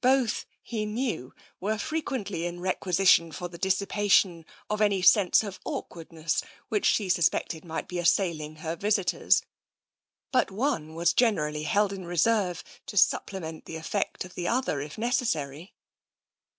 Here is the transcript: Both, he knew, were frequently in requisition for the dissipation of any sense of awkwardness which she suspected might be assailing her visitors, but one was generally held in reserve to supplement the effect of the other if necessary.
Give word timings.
Both, 0.00 0.46
he 0.62 0.86
knew, 0.86 1.34
were 1.60 1.76
frequently 1.76 2.46
in 2.46 2.60
requisition 2.60 3.30
for 3.30 3.48
the 3.50 3.58
dissipation 3.58 4.46
of 4.70 4.80
any 4.80 5.02
sense 5.02 5.42
of 5.44 5.60
awkwardness 5.66 6.42
which 6.70 6.86
she 6.86 7.10
suspected 7.10 7.62
might 7.62 7.86
be 7.86 7.98
assailing 7.98 8.56
her 8.56 8.74
visitors, 8.74 9.42
but 10.32 10.50
one 10.50 10.94
was 10.94 11.12
generally 11.12 11.64
held 11.64 11.92
in 11.92 12.06
reserve 12.06 12.64
to 12.86 12.96
supplement 12.96 13.66
the 13.66 13.76
effect 13.76 14.24
of 14.24 14.34
the 14.34 14.48
other 14.48 14.80
if 14.80 14.96
necessary. 14.96 15.74